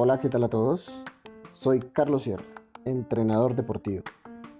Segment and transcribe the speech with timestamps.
[0.00, 1.04] Hola, ¿qué tal a todos?
[1.52, 2.42] Soy Carlos Sierra,
[2.84, 4.02] entrenador deportivo.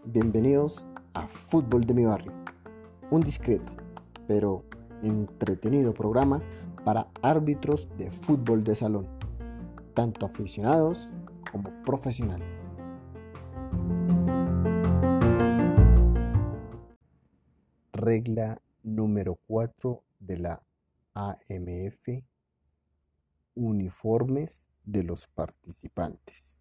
[0.05, 2.33] Bienvenidos a Fútbol de mi barrio,
[3.11, 3.73] un discreto,
[4.29, 4.63] pero
[5.03, 6.41] entretenido programa
[6.85, 9.09] para árbitros de fútbol de salón,
[9.95, 11.13] tanto aficionados
[11.51, 12.68] como profesionales.
[18.11, 20.63] Regla número 4 de la
[21.13, 22.25] AMF.
[23.55, 26.59] Uniformes de los participantes.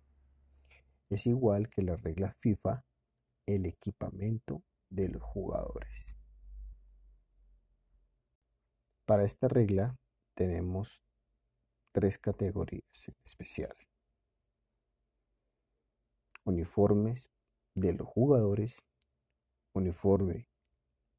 [1.09, 2.83] Es igual que la regla FIFA,
[3.45, 6.17] el equipamiento de los jugadores.
[9.05, 9.97] Para esta regla
[10.33, 11.01] tenemos
[11.93, 13.73] tres categorías en especial.
[16.43, 17.29] Uniformes
[17.73, 18.83] de los jugadores,
[19.71, 20.49] uniforme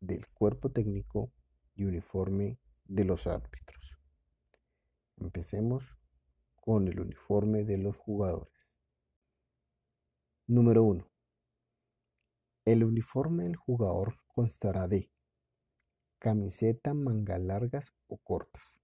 [0.00, 1.32] del cuerpo técnico
[1.74, 3.98] y uniforme de los árbitros.
[5.16, 5.96] Empecemos
[6.56, 8.68] con el uniforme de los jugadores.
[10.46, 11.06] Número 1.
[12.64, 15.10] El uniforme del jugador constará de
[16.18, 18.80] camiseta manga largas o cortas,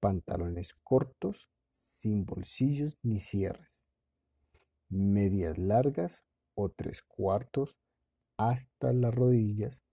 [0.00, 3.84] pantalones cortos sin bolsillos ni cierres,
[4.88, 7.80] medias largas o tres cuartos
[8.36, 9.84] hasta las rodillas,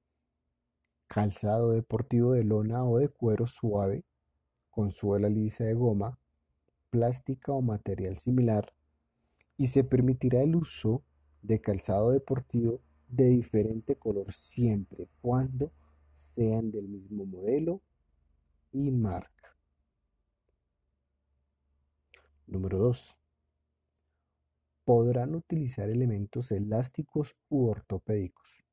[1.10, 4.06] calzado deportivo de lona o de cuero suave
[4.70, 6.20] con suela lisa de goma
[6.92, 8.74] plástica o material similar
[9.58, 11.04] y se permitirá el uso
[11.42, 15.72] de calzado deportivo de diferente color siempre cuando
[16.14, 17.82] sean del mismo modelo
[18.72, 19.58] y marca.
[22.46, 23.18] Número 2.
[24.86, 28.64] Podrán utilizar elementos elásticos u ortopédicos,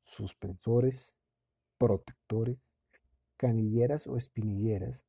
[0.00, 1.13] suspensores,
[1.84, 2.72] protectores,
[3.36, 5.06] canilleras o espinilleras,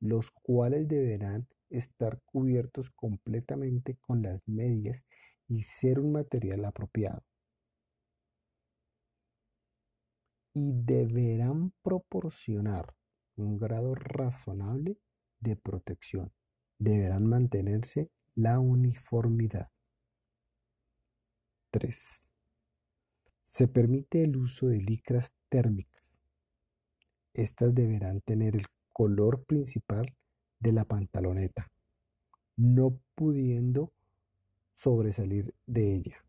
[0.00, 5.04] los cuales deberán estar cubiertos completamente con las medias
[5.46, 7.22] y ser un material apropiado.
[10.52, 12.96] Y deberán proporcionar
[13.36, 14.98] un grado razonable
[15.38, 16.32] de protección.
[16.80, 19.70] Deberán mantenerse la uniformidad.
[21.70, 22.32] 3.
[23.44, 25.99] Se permite el uso de licras térmicas.
[27.34, 30.14] Estas deberán tener el color principal
[30.58, 31.70] de la pantaloneta,
[32.56, 33.92] no pudiendo
[34.74, 36.24] sobresalir de ella.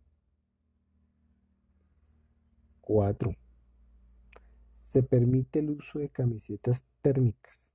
[2.81, 3.35] 4.
[4.73, 7.71] Se permite el uso de camisetas térmicas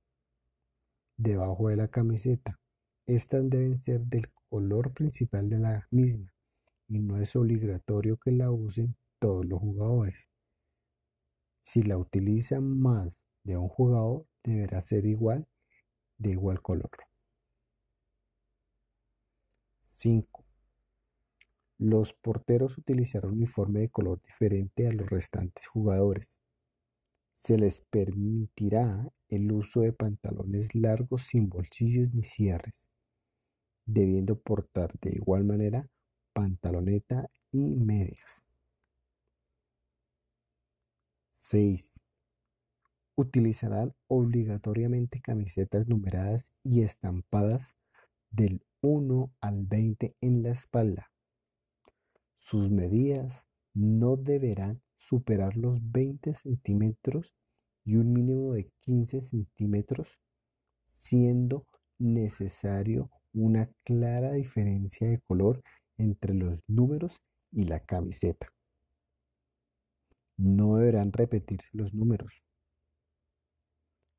[1.17, 2.59] debajo de la camiseta.
[3.05, 6.31] Estas deben ser del color principal de la misma
[6.87, 10.15] y no es obligatorio que la usen todos los jugadores.
[11.61, 15.47] Si la utilizan más de un jugador, deberá ser igual
[16.17, 16.89] de igual color.
[19.83, 20.45] 5.
[21.77, 26.37] Los porteros utilizarán un uniforme de color diferente a los restantes jugadores.
[27.33, 32.89] Se les permitirá el uso de pantalones largos sin bolsillos ni cierres,
[33.85, 35.87] debiendo portar de igual manera
[36.33, 38.46] pantaloneta y medias.
[41.39, 42.01] 6
[43.15, 47.75] utilizarán obligatoriamente camisetas numeradas y estampadas
[48.31, 51.11] del 1 al 20 en la espalda.
[52.35, 57.35] Sus medidas no deberán superar los 20 centímetros
[57.85, 60.19] y un mínimo de 15 centímetros,
[60.85, 61.67] siendo
[61.99, 65.61] necesario una clara diferencia de color
[65.97, 67.21] entre los números
[67.51, 68.56] y la camiseta.
[70.37, 72.41] No deberán repetirse los números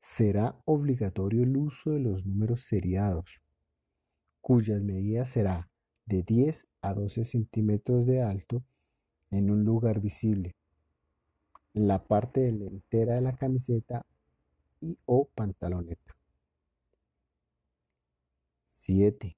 [0.08, 3.42] será obligatorio el uso de los números seriados,
[4.40, 5.70] cuyas medidas será
[6.06, 8.64] de 10 a 12 centímetros de alto
[9.30, 10.56] en un lugar visible,
[11.74, 14.06] la parte delantera de la camiseta
[14.80, 16.16] y o pantaloneta.
[18.64, 19.36] 7.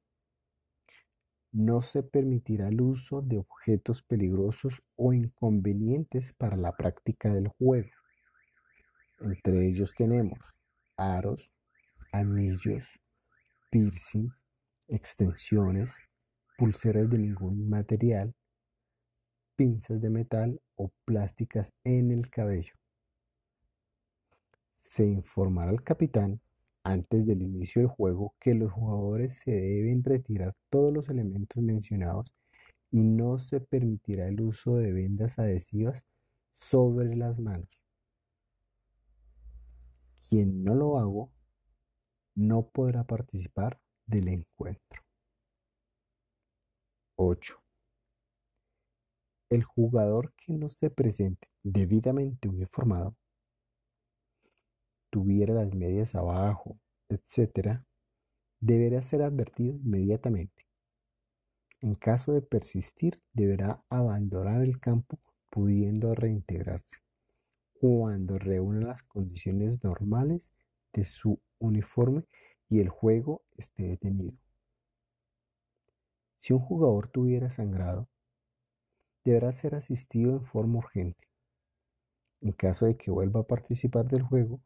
[1.52, 7.90] No se permitirá el uso de objetos peligrosos o inconvenientes para la práctica del juego.
[9.20, 10.38] Entre ellos tenemos
[10.96, 11.52] aros,
[12.12, 13.00] anillos,
[13.70, 14.44] piercings,
[14.86, 15.96] extensiones,
[16.56, 18.34] pulseras de ningún material,
[19.56, 22.74] pinzas de metal o plásticas en el cabello.
[24.76, 26.40] Se informará al capitán
[26.82, 32.32] antes del inicio del juego que los jugadores se deben retirar todos los elementos mencionados
[32.90, 36.06] y no se permitirá el uso de vendas adhesivas
[36.52, 37.68] sobre las manos,
[40.28, 41.30] Quien no lo haga
[42.34, 45.02] no podrá participar del encuentro.
[47.16, 47.62] 8.
[49.50, 53.16] El jugador que no se presente debidamente uniformado,
[55.10, 56.78] tuviera las medias abajo,
[57.08, 57.80] etc.,
[58.60, 60.66] deberá ser advertido inmediatamente.
[61.80, 65.18] En caso de persistir, deberá abandonar el campo
[65.50, 66.98] pudiendo reintegrarse
[67.80, 70.52] cuando reúna las condiciones normales
[70.92, 72.26] de su uniforme
[72.68, 74.36] y el juego esté detenido.
[76.36, 78.08] Si un jugador tuviera sangrado,
[79.24, 81.24] deberá ser asistido en forma urgente.
[82.42, 84.60] En caso de que vuelva a participar del juego,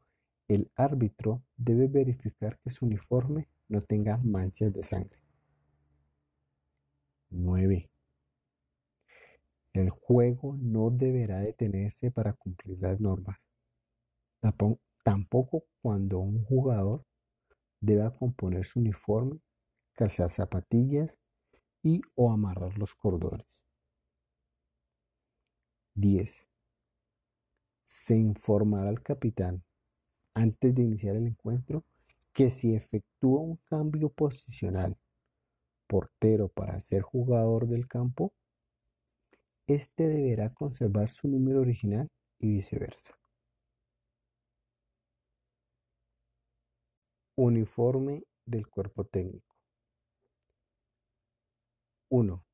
[0.49, 5.19] el árbitro debe verificar que su uniforme no tenga manchas de sangre.
[7.31, 7.91] 9.
[9.73, 13.39] El juego no deberá detenerse para cumplir las normas.
[15.03, 17.05] Tampoco cuando un jugador
[17.81, 19.41] deba componer su uniforme,
[19.93, 21.21] calzar zapatillas
[21.83, 23.47] y o amarrar los cordones.
[25.95, 26.47] 10.
[27.83, 29.65] Se informará al capitán
[30.35, 31.85] antes de iniciar el encuentro
[32.33, 34.97] que si efectúa un cambio posicional
[35.87, 38.33] portero para ser jugador del campo,
[39.67, 42.09] este deberá conservar su número original
[42.39, 43.15] y viceversa.
[47.37, 49.55] Uniforme del cuerpo técnico.
[52.11, 52.45] 1.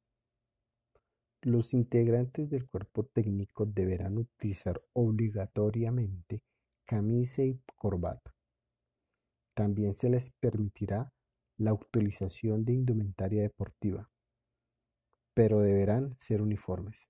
[1.43, 6.43] Los integrantes del cuerpo técnico deberán utilizar obligatoriamente
[6.91, 8.35] camisa y corbata.
[9.55, 11.13] También se les permitirá
[11.57, 14.11] la utilización de indumentaria deportiva
[15.41, 17.09] pero deberán ser uniformes.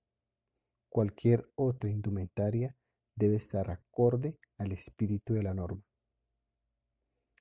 [0.89, 2.77] Cualquier otra indumentaria
[3.15, 5.83] debe estar acorde al espíritu de la norma.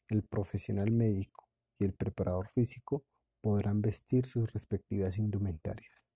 [0.09, 1.49] El profesional médico
[1.79, 3.05] y el preparador físico
[3.41, 6.09] podrán vestir sus respectivas indumentarias.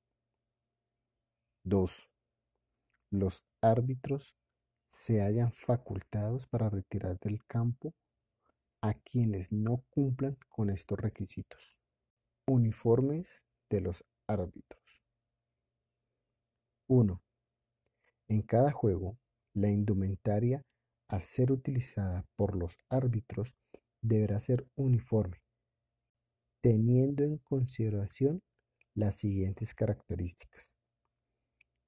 [1.64, 2.10] 2.
[3.10, 4.34] Los árbitros
[4.94, 7.96] se hallan facultados para retirar del campo
[8.80, 11.80] a quienes no cumplan con estos requisitos.
[12.46, 15.02] Uniformes de los árbitros.
[16.86, 17.20] 1.
[18.28, 19.18] En cada juego,
[19.52, 20.64] la indumentaria
[21.08, 23.56] a ser utilizada por los árbitros
[24.00, 25.42] deberá ser uniforme,
[26.60, 28.44] teniendo en consideración
[28.94, 30.76] las siguientes características.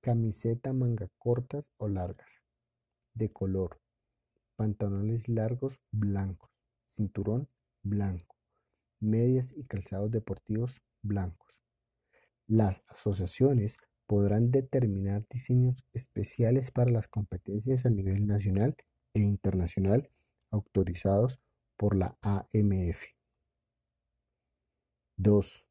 [0.01, 2.46] Camiseta manga cortas o largas,
[3.17, 3.81] de color,
[4.55, 6.51] pantalones largos blancos,
[6.87, 7.49] cinturón
[7.83, 8.37] blanco,
[9.01, 11.47] medias y calzados deportivos blancos
[12.49, 13.77] las asociaciones
[14.07, 18.77] podrán determinar diseños especiales para las competencias a nivel nacional
[19.15, 20.11] e internacional
[20.53, 21.41] autorizados
[21.77, 23.03] por la AMF.
[25.17, 25.67] 2.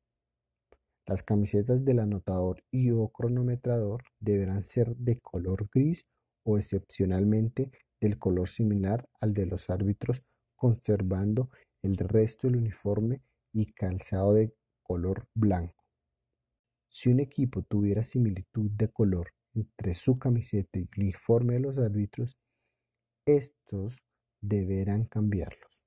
[1.06, 6.06] Las camisetas del anotador y o cronometrador deberán ser de color gris
[6.46, 10.22] o excepcionalmente del color similar al de los árbitros,
[10.56, 11.50] conservando
[11.82, 13.22] el resto del uniforme
[13.52, 15.84] y calzado de color blanco.
[16.88, 21.78] Si un equipo tuviera similitud de color entre su camiseta y el uniforme de los
[21.78, 22.38] árbitros,
[23.26, 24.04] estos
[24.42, 25.84] deberán cambiarlos.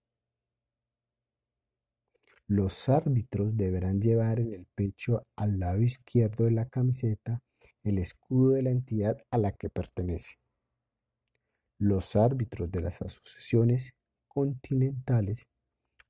[2.47, 7.43] Los árbitros deberán llevar en el pecho al lado izquierdo de la camiseta
[7.85, 10.37] el escudo de la entidad a la que pertenece.
[11.81, 13.95] Los árbitros de las asociaciones
[14.27, 15.47] continentales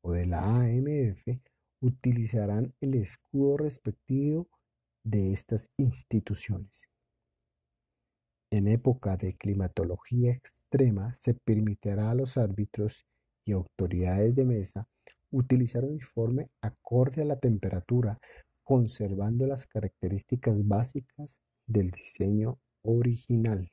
[0.00, 1.40] o de la AMF
[1.82, 4.48] utilizarán el escudo respectivo
[5.04, 6.88] de estas instituciones.
[8.50, 13.04] En época de climatología extrema se permitirá a los árbitros
[13.44, 14.88] y autoridades de mesa
[15.30, 18.18] utilizar uniforme acorde a la temperatura,
[18.64, 23.70] conservando las características básicas del diseño original.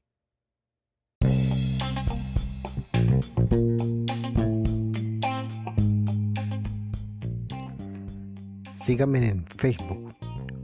[8.85, 10.13] Síganme en Facebook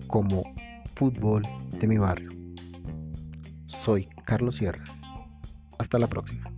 [0.06, 0.44] como
[0.94, 1.42] fútbol
[1.80, 2.30] de mi barrio.
[3.82, 4.84] Soy Carlos Sierra.
[5.80, 6.50] Hasta la próxima.